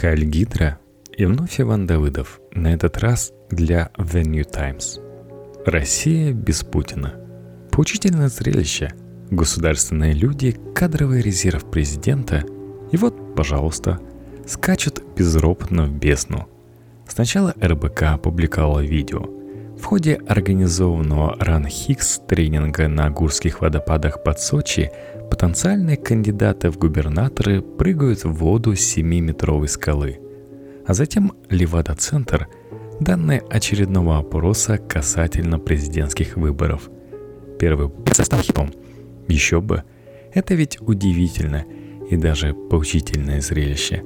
Хайль 0.00 0.26
Гидра 0.26 0.78
и 1.16 1.24
вновь 1.24 1.60
Иван 1.60 1.84
Давыдов, 1.84 2.40
на 2.52 2.72
этот 2.72 2.98
раз 2.98 3.32
для 3.50 3.90
The 3.96 4.22
New 4.22 4.44
Times. 4.44 5.00
Россия 5.66 6.32
без 6.32 6.62
Путина. 6.62 7.14
Поучительное 7.72 8.28
зрелище. 8.28 8.92
Государственные 9.32 10.12
люди, 10.12 10.56
кадровый 10.72 11.20
резерв 11.20 11.68
президента, 11.68 12.44
и 12.92 12.96
вот, 12.96 13.34
пожалуйста, 13.34 13.98
скачут 14.46 15.02
безропотно 15.16 15.86
в 15.86 15.92
бездну. 15.92 16.46
Сначала 17.08 17.52
РБК 17.60 18.02
опубликовала 18.02 18.78
видео. 18.78 19.37
В 19.78 19.84
ходе 19.84 20.20
организованного 20.26 21.36
Ран 21.40 21.66
Хикс 21.66 22.20
тренинга 22.26 22.88
на 22.88 23.10
Гурских 23.10 23.60
водопадах 23.60 24.22
под 24.22 24.40
Сочи 24.40 24.90
потенциальные 25.30 25.96
кандидаты 25.96 26.70
в 26.70 26.78
губернаторы 26.78 27.62
прыгают 27.62 28.24
в 28.24 28.32
воду 28.32 28.74
с 28.74 28.96
7-метровой 28.96 29.68
скалы. 29.68 30.20
А 30.86 30.94
затем 30.94 31.32
Левада-центр– 31.48 32.48
данные 33.00 33.42
очередного 33.48 34.18
опроса 34.18 34.78
касательно 34.78 35.58
президентских 35.58 36.36
выборов. 36.36 36.90
Первый 37.58 37.90
состав 38.12 38.42
хитом. 38.42 38.72
Еще 39.28 39.60
бы. 39.60 39.84
Это 40.34 40.54
ведь 40.54 40.80
удивительно 40.80 41.64
и 42.10 42.16
даже 42.16 42.54
поучительное 42.54 43.40
зрелище. 43.40 44.02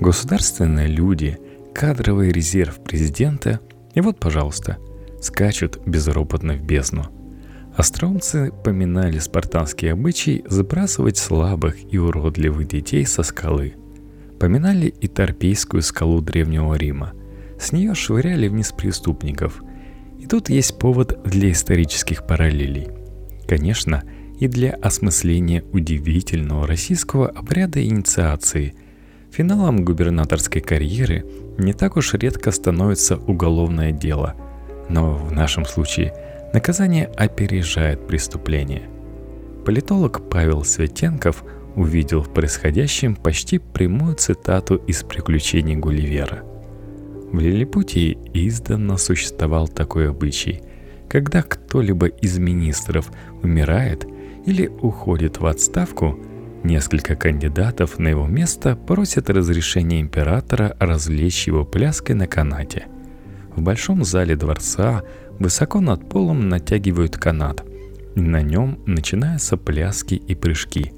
Государственные 0.00 0.88
люди, 0.88 1.38
кадровый 1.74 2.32
резерв 2.32 2.82
президента, 2.82 3.60
и 3.94 4.00
вот, 4.00 4.18
пожалуйста, 4.18 4.78
скачут 5.22 5.80
безропотно 5.86 6.54
в 6.54 6.62
бездну– 6.62 7.06
Остроумцы 7.74 8.52
поминали 8.64 9.18
спартанский 9.18 9.92
обычай 9.92 10.44
забрасывать 10.46 11.16
слабых 11.16 11.76
и 11.90 11.96
уродливых 11.96 12.68
детей 12.68 13.06
со 13.06 13.22
скалы. 13.22 13.76
Поминали 14.38 14.88
и 14.88 15.08
Торпейскую 15.08 15.82
скалу 15.82 16.20
Древнего 16.20 16.74
Рима. 16.74 17.12
С 17.58 17.72
нее 17.72 17.94
швыряли 17.94 18.48
вниз 18.48 18.72
преступников. 18.72 19.62
И 20.20 20.26
тут 20.26 20.50
есть 20.50 20.78
повод 20.78 21.18
для 21.24 21.50
исторических 21.50 22.26
параллелей. 22.26 22.88
Конечно, 23.48 24.02
и 24.38 24.48
для 24.48 24.72
осмысления 24.72 25.64
удивительного 25.72 26.66
российского 26.66 27.28
обряда 27.28 27.82
инициации. 27.82 28.74
Финалом 29.30 29.82
губернаторской 29.82 30.60
карьеры 30.60 31.24
не 31.56 31.72
так 31.72 31.96
уж 31.96 32.12
редко 32.14 32.50
становится 32.50 33.16
уголовное 33.16 33.92
дело. 33.92 34.34
Но 34.88 35.14
в 35.14 35.32
нашем 35.32 35.64
случае– 35.64 36.14
Наказание 36.52 37.06
опережает 37.06 38.06
преступление. 38.06 38.82
Политолог 39.64 40.28
Павел 40.28 40.64
Светенков 40.64 41.44
увидел 41.76 42.20
в 42.20 42.30
происходящем 42.30 43.16
почти 43.16 43.58
прямую 43.58 44.16
цитату 44.16 44.76
из 44.76 45.02
«Приключений 45.02 45.76
Гулливера». 45.76 46.42
В 47.32 47.38
Лилипутии 47.38 48.18
издавна 48.34 48.98
существовал 48.98 49.66
такой 49.66 50.10
обычай. 50.10 50.60
Когда 51.08 51.40
кто-либо 51.40 52.08
из 52.08 52.38
министров 52.38 53.10
умирает 53.42 54.06
или 54.44 54.66
уходит 54.66 55.38
в 55.38 55.46
отставку, 55.46 56.18
несколько 56.64 57.16
кандидатов 57.16 57.98
на 57.98 58.08
его 58.08 58.26
место 58.26 58.76
просят 58.76 59.30
разрешения 59.30 60.02
императора 60.02 60.76
развлечь 60.78 61.46
его 61.46 61.64
пляской 61.64 62.14
на 62.14 62.26
канате. 62.26 62.88
В 63.56 63.62
большом 63.62 64.04
зале 64.04 64.36
дворца 64.36 65.02
Высоко 65.42 65.80
над 65.80 66.08
полом 66.08 66.48
натягивают 66.48 67.16
канат. 67.16 67.64
На 68.14 68.42
нем 68.42 68.78
начинаются 68.86 69.56
пляски 69.56 70.14
и 70.14 70.36
прыжки. 70.36 70.92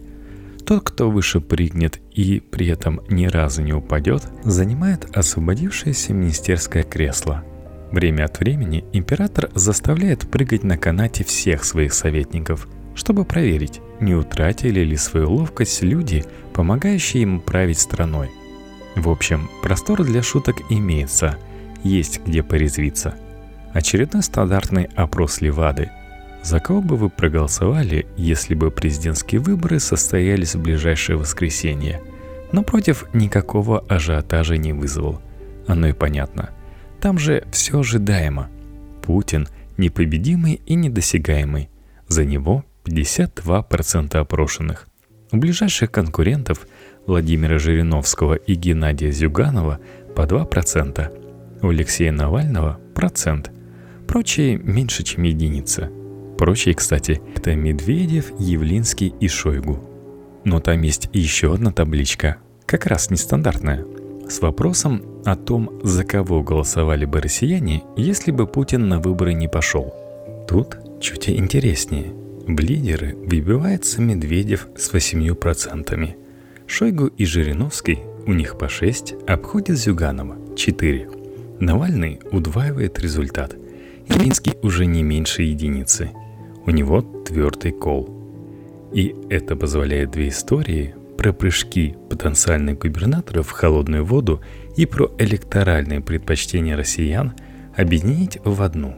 Тот, 0.67 0.83
кто 0.83 1.11
выше 1.11 1.41
прыгнет 1.41 2.01
и 2.13 2.41
при 2.41 2.67
этом 2.69 3.01
ни 3.09 3.25
разу 3.25 3.63
не 3.63 3.73
упадет, 3.73 4.29
занимает 4.43 5.17
освободившееся 5.17 6.13
министерское 6.13 6.83
кресло. 6.83 7.43
Время 7.91 8.25
от 8.25 8.39
времени 8.41 8.85
император 8.93 9.51
заставляет 9.55 10.29
прыгать 10.29 10.63
на 10.63 10.77
канате 10.77 11.25
всех 11.25 11.65
своих 11.65 11.95
советников, 11.95 12.69
чтобы 12.95 13.25
проверить, 13.25 13.81
не 14.01 14.15
утратили 14.15 14.81
ли 14.81 14.97
свою 14.99 15.31
ловкость 15.31 15.83
люди, 15.83 16.25
помогающие 16.53 17.23
ему 17.23 17.41
править 17.41 17.79
страной. 17.79 18.31
В 18.95 19.09
общем, 19.09 19.49
простор 19.63 20.05
для 20.05 20.23
шуток 20.23 20.57
имеется, 20.71 21.39
есть 21.85 22.21
где 22.27 22.43
порезвиться– 22.43 23.15
Очередной 23.75 24.23
стандартный 24.23 24.89
опрос 24.95 25.41
Левады. 25.41 25.91
За 26.45 26.61
кого 26.61 26.81
бы 26.81 26.97
вы 26.97 27.11
проголосовали, 27.11 28.07
если 28.17 28.55
бы 28.55 28.71
президентские 28.71 29.41
выборы 29.41 29.81
состоялись 29.81 30.55
в 30.55 30.63
ближайшее 30.63 31.19
воскресенье? 31.19 32.01
Но 32.53 32.63
против 32.63 33.13
никакого 33.13 33.81
ажиотажа 33.89 34.59
не 34.59 34.73
вызвал. 34.73 35.21
Оно 35.67 35.89
и 35.89 35.93
понятно. 35.93 36.51
Там 37.01 37.19
же 37.19 37.45
все 37.51 37.81
ожидаемо. 37.81 38.49
Путин 39.03 39.49
непобедимый 39.77 40.61
и 40.67 40.77
недосягаемый. 40.77 41.69
За 42.07 42.25
него 42.25 42.65
52% 42.85 44.17
опрошенных. 44.17 44.87
У 45.33 45.39
ближайших 45.39 45.91
конкурентов 45.91 46.69
Владимира 47.09 47.59
Жириновского 47.59 48.35
и 48.35 48.55
Геннадия 48.55 49.11
Зюганова 49.11 49.81
по 50.15 50.23
2%. 50.23 51.24
У 51.65 51.71
Алексея 51.71 52.13
Навального– 52.13 52.79
процент. 52.95 53.51
Прочие 54.07 54.59
меньше, 54.59 55.03
чем 55.03 55.23
единица. 55.23 55.91
Прочие, 56.37 56.75
кстати, 56.75 57.23
это 57.35 57.55
Медведев, 57.55 58.39
Явлинский 58.39 59.15
и 59.19 59.29
Шойгу. 59.29 59.83
Но 60.45 60.61
там 60.61 60.83
есть 60.83 61.09
еще 61.15 61.55
одна 61.55 61.73
табличка, 61.73 62.37
как 62.67 62.85
раз 62.85 63.09
нестандартная, 63.09 63.87
с 64.29 64.43
вопросом 64.43 65.23
о 65.25 65.37
том, 65.37 65.81
за 65.83 66.05
кого 66.05 66.43
голосовали 66.43 67.07
бы 67.07 67.23
россияне, 67.23 67.83
если 67.97 68.31
бы 68.31 68.47
Путин 68.47 68.87
на 68.91 69.01
выборы 69.01 69.33
не 69.33 69.49
пошел. 69.49 69.95
Тут 70.47 70.77
чуть 71.01 71.31
интереснее. 71.31 72.13
В 72.47 72.61
лидеры 72.61 73.17
выбивается 73.17 74.03
Медведев 74.03 74.69
с 74.77 74.93
8%. 74.93 76.15
Шойгу 76.67 77.07
и 77.07 77.25
Жириновский, 77.25 78.01
у 78.27 78.35
них 78.35 78.59
по 78.59 78.69
6, 78.69 79.15
обходят 79.27 79.79
Зюганова– 79.79 80.37
4. 80.57 81.24
Навальный 81.61 82.21
удваивает 82.31 82.99
результат– 82.99 83.57
Явинский 84.09 84.55
уже 84.63 84.87
не 84.87 85.03
меньше 85.03 85.43
единицы. 85.43 86.11
У 86.67 86.71
него 86.71 87.01
твердый 87.01 87.73
кол. 87.73 88.11
И 88.93 89.15
это 89.31 89.57
позволяет 89.57 90.11
две 90.11 90.29
истории 90.29 90.95
про 91.17 91.33
прыжки 91.33 91.97
потенциальных 92.11 92.79
губернаторов 92.79 93.49
в 93.49 93.53
холодную 93.53 94.05
воду 94.05 94.43
и 94.77 94.87
про 94.87 95.11
электоральные 95.19 96.01
предпочтения 96.01 96.77
россиян 96.77 97.33
объединить 97.77 98.39
в 98.45 98.63
одну. 98.63 98.97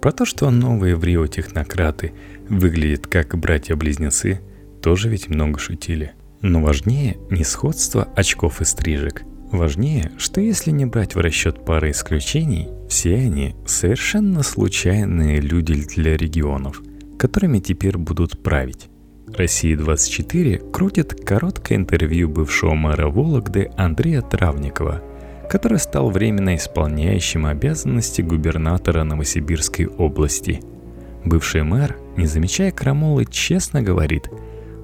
Про 0.00 0.12
то, 0.12 0.24
что 0.24 0.50
новые 0.50 0.96
в 0.96 1.04
Рио 1.04 1.26
технократы 1.26 2.12
выглядят 2.48 3.06
как 3.06 3.36
братья-близнецы, 3.36 4.40
тоже 4.82 5.08
ведь 5.08 5.28
много 5.28 5.58
шутили. 5.58 6.12
Но 6.40 6.60
важнее 6.60 7.16
не 7.30 7.44
сходство 7.44 8.08
очков 8.14 8.60
и 8.60 8.64
стрижек– 8.64 9.22
Важнее, 9.50 10.12
что 10.18 10.42
если 10.42 10.70
не 10.70 10.84
брать 10.84 11.14
в 11.14 11.20
расчет 11.20 11.64
пары 11.64 11.92
исключений, 11.92 12.68
все 12.88 13.14
они 13.14 13.54
совершенно 13.64 14.42
случайные 14.42 15.40
люди 15.40 15.74
для 15.74 16.18
регионов, 16.18 16.82
которыми 17.18 17.58
теперь 17.58 17.96
будут 17.96 18.42
править. 18.42 18.88
Россия-24 19.26 20.70
крутит 20.70 21.24
короткое 21.24 21.76
интервью 21.76 22.28
бывшего 22.28 22.74
мэра 22.74 23.08
Вологды 23.08 23.70
Андрея 23.76 24.20
Травникова, 24.20 25.02
который 25.50 25.78
стал 25.78 26.10
временно 26.10 26.54
исполняющим 26.54 27.46
обязанности 27.46 28.20
губернатора 28.20 29.02
Новосибирской 29.02 29.86
области. 29.86 30.60
Бывший 31.24 31.62
мэр, 31.62 31.96
не 32.18 32.26
замечая 32.26 32.70
крамолы, 32.70 33.24
честно 33.24 33.80
говорит, 33.80 34.30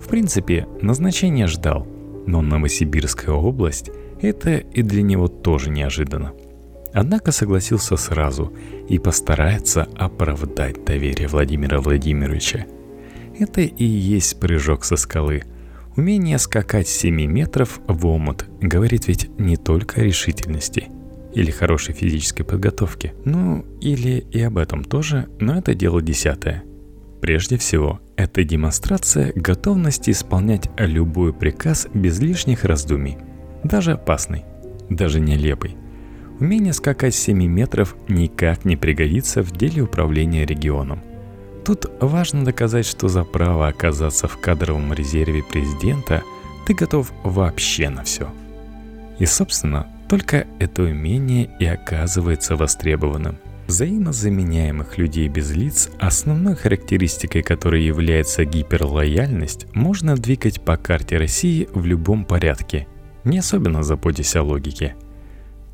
в 0.02 0.08
принципе, 0.08 0.66
назначение 0.80 1.48
ждал, 1.48 1.86
но 2.26 2.40
Новосибирская 2.40 3.34
область– 3.34 3.90
это 4.24 4.56
и 4.56 4.82
для 4.82 5.02
него 5.02 5.28
тоже 5.28 5.70
неожиданно. 5.70 6.32
Однако 6.92 7.32
согласился 7.32 7.96
сразу 7.96 8.52
и 8.88 8.98
постарается 8.98 9.88
оправдать 9.96 10.84
доверие 10.84 11.26
Владимира 11.26 11.80
Владимировича. 11.80 12.66
Это 13.36 13.62
и 13.62 13.84
есть 13.84 14.38
прыжок 14.38 14.84
со 14.84 14.96
скалы. 14.96 15.42
Умение 15.96 16.38
скакать 16.38 16.86
7 16.86 17.26
метров 17.26 17.80
в 17.88 18.06
омут 18.06 18.46
говорит 18.60 19.08
ведь 19.08 19.28
не 19.38 19.56
только 19.56 20.00
о 20.00 20.04
решительности 20.04 20.88
или 21.34 21.50
хорошей 21.50 21.94
физической 21.94 22.44
подготовке. 22.44 23.12
Ну, 23.24 23.64
или 23.80 24.24
и 24.30 24.40
об 24.40 24.56
этом 24.56 24.84
тоже, 24.84 25.26
но 25.40 25.58
это 25.58 25.74
дело 25.74 26.00
десятое. 26.00 26.62
Прежде 27.20 27.58
всего, 27.58 28.00
это 28.16 28.44
демонстрация 28.44 29.32
готовности 29.34 30.12
исполнять 30.12 30.70
любой 30.78 31.32
приказ 31.32 31.88
без 31.92 32.20
лишних 32.20 32.64
раздумий– 32.64 33.18
даже 33.64 33.92
опасный, 33.92 34.44
даже 34.88 35.18
нелепый. 35.18 35.76
Умение 36.38 36.72
скакать 36.72 37.14
с 37.14 37.18
7 37.18 37.44
метров 37.46 37.96
никак 38.08 38.64
не 38.64 38.76
пригодится 38.76 39.42
в 39.42 39.50
деле 39.52 39.82
управления 39.82 40.44
регионом. 40.44 41.00
Тут 41.64 41.86
важно 42.00 42.44
доказать, 42.44 42.86
что 42.86 43.08
за 43.08 43.24
право 43.24 43.68
оказаться 43.68 44.28
в 44.28 44.38
кадровом 44.38 44.92
резерве 44.92 45.42
президента 45.42 46.22
ты 46.66 46.74
готов 46.74 47.12
вообще 47.22 47.88
на 47.88 48.04
все. 48.04 48.28
И, 49.18 49.26
собственно, 49.26 49.86
только 50.08 50.46
это 50.58 50.82
умение 50.82 51.50
и 51.58 51.64
оказывается 51.64 52.56
востребованным. 52.56 53.38
Взаимозаменяемых 53.66 54.98
людей 54.98 55.28
без 55.28 55.52
лиц, 55.52 55.88
основной 55.98 56.54
характеристикой 56.54 57.42
которой 57.42 57.82
является 57.82 58.44
гиперлояльность, 58.44 59.66
можно 59.72 60.16
двигать 60.16 60.60
по 60.60 60.76
карте 60.76 61.16
России 61.16 61.66
в 61.72 61.86
любом 61.86 62.26
порядке, 62.26 62.86
не 63.24 63.38
особенно 63.38 63.82
заботясь 63.82 64.36
о 64.36 64.42
логике. 64.42 64.94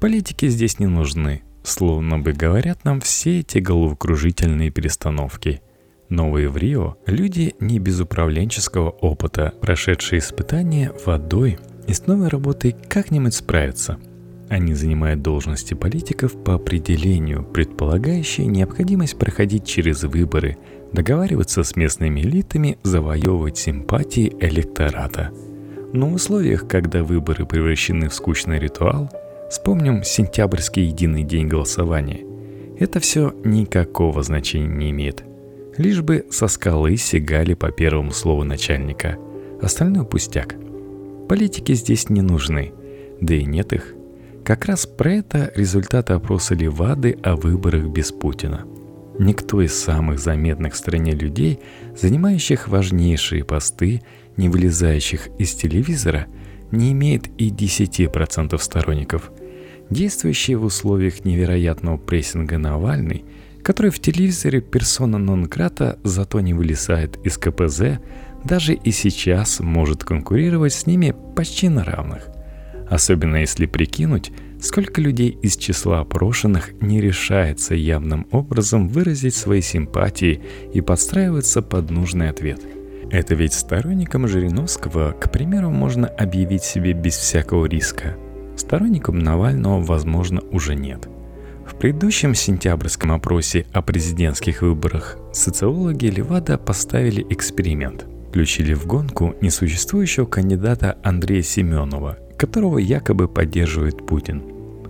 Политики 0.01 0.49
здесь 0.49 0.79
не 0.79 0.87
нужны, 0.87 1.43
словно 1.63 2.19
бы 2.19 2.33
говорят 2.33 2.85
нам 2.85 3.01
все 3.01 3.41
эти 3.41 3.59
головокружительные 3.59 4.71
перестановки. 4.71 5.63
Новые 6.09 6.49
в 6.49 6.57
Рио– 6.57 6.97
люди 7.07 7.55
не 7.61 7.79
без 7.79 8.01
управленческого 8.01 8.91
опыта, 8.91 9.55
прошедшие 9.61 10.19
испытания 10.19 10.93
водой 11.05 11.59
и 11.87 11.93
с 11.93 12.07
новой 12.07 12.29
работой 12.29 12.75
как-нибудь 12.89 13.35
справятся– 13.35 13.99
они 14.51 14.75
занимают 14.75 15.23
должности 15.23 15.75
политиков 15.75 16.33
по 16.43 16.55
определению, 16.55 17.45
предполагающие 17.45 18.49
необходимость 18.49 19.17
проходить 19.17 19.65
через 19.65 20.03
выборы, 20.03 20.59
договариваться 20.93 21.63
с 21.63 21.77
местными 21.77 22.21
элитами, 22.21 22.77
завоевывать 22.83 23.59
симпатии 23.59 24.35
электората. 24.41 25.31
Но 25.93 26.09
в 26.09 26.15
условиях, 26.15 26.69
когда 26.69 27.03
выборы 27.03 27.47
превращены 27.47 28.09
в 28.09 28.15
скучный 28.15 28.59
ритуал, 28.59 29.11
вспомним 29.51 30.05
сентябрьский 30.05 30.85
единый 30.85 31.25
день 31.25 31.49
голосования, 31.49 32.21
это 32.79 33.01
все 33.01 33.35
никакого 33.45 34.23
значения 34.23 34.69
не 34.69 34.91
имеет. 34.91 35.25
Лишь 35.77 36.03
бы 36.03 36.27
со 36.31 36.47
скалы 36.49 36.97
сигали 36.97 37.55
по 37.55 37.71
первому 37.71 38.13
слову 38.13 38.45
начальника. 38.45 39.19
Остальное 39.61 40.05
пустяк. 40.05 40.55
Политики 41.29 41.75
здесь 41.75 42.09
не 42.09 42.23
нужны, 42.23 42.73
да 43.21 43.35
и 43.35 43.45
нет 43.45 43.73
их. 43.73 43.95
Как 44.45 44.65
раз 44.65 44.87
про 44.87 45.13
это 45.13 45.53
результаты 45.55 46.15
опроса 46.15 46.55
Левады 46.55 47.19
о 47.23 47.37
выборах 47.37 47.89
без 47.89 48.11
Путина. 48.11 48.65
Никто 49.21 49.61
из 49.61 49.79
самых 49.79 50.19
заметных 50.19 50.73
в 50.73 50.79
стране 50.79 51.13
людей, 51.13 51.61
занимающих 51.95 52.69
важнейшие 52.69 53.45
посты, 53.45 54.01
не 54.39 54.49
вылезающих 54.49 55.29
из 55.39 55.53
телевизора, 55.53 56.27
не 56.71 56.93
имеет 56.93 57.29
и 57.39 57.51
10% 57.51 58.57
сторонников. 58.59 59.31
Действующий 59.91 60.55
в 60.55 60.65
условиях 60.65 61.27
невероятного 61.27 61.99
прессинга 61.99 62.57
Навальный, 62.57 63.27
который 63.63 63.91
в 63.91 64.01
телевизоре 64.01 64.63
персона 64.63 65.19
нон-крата 65.19 65.99
зато 66.03 66.41
не 66.41 66.55
вылезает 66.55 67.19
из 67.23 67.37
КПЗ, 67.37 68.01
даже 68.43 68.73
и 68.73 68.91
сейчас 68.91 69.61
может 69.61 70.03
конкурировать 70.03 70.73
с 70.73 70.87
ними 70.87 71.15
почти 71.37 71.69
на 71.69 71.85
равных– 71.85 72.27
Особенно 72.91 73.37
если 73.37 73.67
прикинуть, 73.67 74.33
сколько 74.61 75.01
людей 75.01 75.31
из 75.43 75.57
числа 75.57 76.01
опрошенных 76.01 76.73
не 76.81 77.01
решается 77.01 77.75
явным 77.75 78.27
образом 78.31 78.89
выразить 78.89 79.35
свои 79.35 79.61
симпатии 79.61 80.43
и 80.73 80.81
подстраиваться 80.81 81.63
под 81.63 81.91
нужный 81.91 82.29
ответ. 82.29 82.61
Это 83.11 83.35
ведь 83.35 83.55
сторонникам 83.55 84.29
Жириновского, 84.29 85.13
к 85.13 85.33
примеру, 85.33 85.71
можно 85.71 86.07
объявить 86.07 86.63
себе 86.63 86.93
без 86.93 87.17
всякого 87.17 87.67
риска. 87.67 88.17
Сторонникам 88.57 89.19
Навального, 89.19 89.81
возможно, 89.81 90.43
уже 90.53 90.75
нет. 90.75 91.09
В 91.67 91.77
предыдущем 91.77 92.35
сентябрьском 92.35 93.13
опросе 93.13 93.67
о 93.73 93.83
президентских 93.83 94.63
выборах 94.63 95.17
социологи 95.33 96.07
Левада 96.07 96.59
поставили 96.59 97.27
эксперимент. 97.31 98.07
Включили 98.29 98.75
в 98.75 98.87
гонку 98.87 99.35
несуществующего 99.41 100.27
кандидата 100.27 100.99
Андрея 101.03 101.43
Семенова– 101.43 102.19
которого 102.41 102.79
якобы 102.79 103.29
поддерживает 103.29 104.07
Путин. 104.07 104.43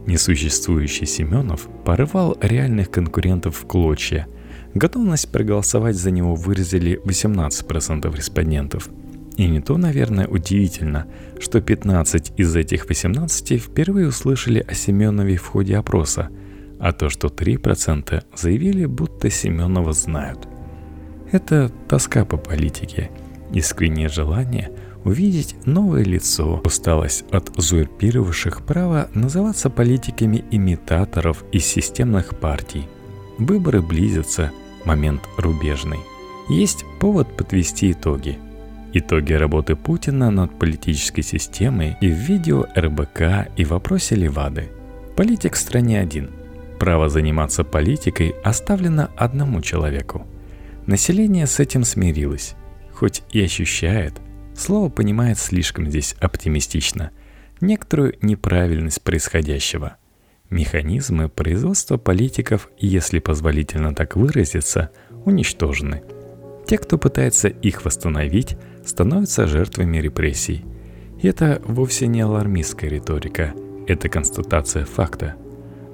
Несуществующий 0.06 1.04
Семенов 1.04 1.68
порывал 1.84 2.36
реальных 2.40 2.92
конкурентов 2.92 3.56
в 3.56 3.66
клочья. 3.66 4.28
Готовность 4.74 5.32
проголосовать 5.32 5.96
за 5.96 6.12
него 6.12 6.36
выразили 6.36 7.00
18% 7.04 8.16
респондентов. 8.16 8.88
И 9.36 9.48
не 9.48 9.60
то, 9.60 9.76
наверное, 9.78 10.28
удивительно, 10.28 11.06
что 11.40 11.60
15 11.60 12.34
из 12.36 12.54
этих 12.54 12.88
18 12.88 13.60
впервые 13.60 14.06
услышали 14.06 14.64
о 14.68 14.74
Семенове 14.74 15.36
в 15.36 15.46
ходе 15.46 15.76
опроса, 15.76 16.28
а 16.78 16.92
то, 16.92 17.08
что 17.08 17.26
3% 17.26 18.22
заявили, 18.36 18.86
будто 18.86 19.28
Семенова 19.28 19.92
знают. 19.92 20.46
Это 21.32 21.72
тоска 21.88 22.24
по 22.24 22.36
политике, 22.36 23.10
искреннее 23.52 24.08
желание– 24.08 24.70
увидеть 25.04 25.54
новое 25.66 26.04
лицо, 26.04 26.60
усталость 26.64 27.24
от 27.30 27.56
узурпировавших 27.56 28.62
право 28.64 29.08
называться 29.14 29.70
политиками 29.70 30.44
имитаторов 30.50 31.44
из 31.52 31.64
системных 31.64 32.38
партий. 32.38 32.86
Выборы 33.38 33.80
близятся, 33.82 34.52
момент 34.84 35.22
рубежный. 35.38 35.98
Есть 36.48 36.84
повод 36.98 37.36
подвести 37.36 37.92
итоги. 37.92 38.38
Итоги 38.92 39.32
работы 39.32 39.76
Путина 39.76 40.30
над 40.30 40.58
политической 40.58 41.22
системой 41.22 41.96
и 42.00 42.08
в 42.08 42.14
видео 42.14 42.66
РБК 42.76 43.50
и 43.56 43.64
вопросе 43.64 44.16
Левады. 44.16 44.68
Политик 45.16 45.54
в 45.54 45.58
стране 45.58 46.00
один. 46.00 46.30
Право 46.78 47.08
заниматься 47.08 47.62
политикой 47.62 48.34
оставлено 48.42 49.08
одному 49.16 49.60
человеку. 49.60 50.26
Население 50.86 51.46
с 51.46 51.60
этим 51.60 51.84
смирилось, 51.84 52.54
хоть 52.92 53.22
и 53.30 53.42
ощущает– 53.42 54.14
Слово 54.54 54.88
понимает 54.88 55.38
слишком 55.38 55.88
здесь 55.88 56.14
оптимистично. 56.20 57.10
Некоторую 57.60 58.14
неправильность 58.22 59.02
происходящего. 59.02 59.96
Механизмы 60.48 61.28
производства 61.28 61.96
политиков, 61.96 62.68
если 62.78 63.20
позволительно 63.20 63.94
так 63.94 64.16
выразиться, 64.16 64.90
уничтожены. 65.24 66.02
Те, 66.66 66.78
кто 66.78 66.98
пытается 66.98 67.48
их 67.48 67.84
восстановить, 67.84 68.56
становятся 68.84 69.46
жертвами 69.46 69.98
репрессий. 69.98 70.64
И 71.22 71.28
это 71.28 71.60
вовсе 71.64 72.06
не 72.06 72.20
алармистская 72.20 72.90
риторика, 72.90 73.54
это 73.86 74.08
констатация 74.08 74.84
факта. 74.84 75.36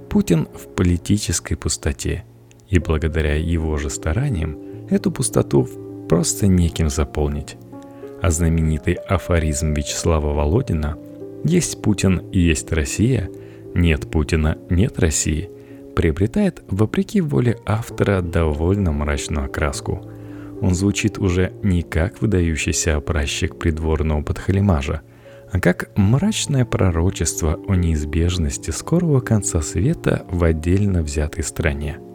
Путин 0.09 0.49
в 0.55 0.75
политической 0.75 1.57
пустоте, 1.57 2.25
и 2.69 2.79
благодаря 2.79 3.35
его 3.35 3.77
же 3.77 3.91
стараниям 3.91 4.59
эту 4.89 5.11
пустоту 5.11 5.69
просто 6.09 6.47
неким 6.47 6.89
заполнить 6.89 7.57
а 8.23 8.31
знаменитый 8.31 8.95
афоризм 8.95 9.73
Вячеслава 9.73 10.33
Володина 10.33 10.97
«Есть 11.45 11.83
Путин 11.83 12.19
и 12.33 12.39
есть 12.39 12.73
Россия», 12.73 13.29
«Нет 13.75 14.11
Путина, 14.11 14.59
нет 14.71 14.99
России» 14.99 15.51
приобретает, 15.95 16.63
вопреки 16.69 17.23
воле 17.23 17.57
автора, 17.65 18.21
довольно 18.21 18.93
мрачную 18.93 19.47
окраску. 19.47 20.03
Он 20.61 20.75
звучит 20.75 21.19
уже 21.19 21.53
не 21.63 21.83
как 21.83 22.21
выдающийся 22.21 22.97
опращик 22.97 23.59
придворного 23.59 24.23
подхалимажа, 24.23 25.01
а 25.51 25.59
как 25.59 25.91
мрачное 25.97 26.67
пророчество 26.67 27.59
о 27.67 27.75
неизбежности 27.75 28.71
скорого 28.73 29.21
конца 29.21 29.63
света 29.63 30.27
в 30.31 30.45
отдельно 30.45 31.03
взятой 31.03 31.43
стране– 31.43 31.99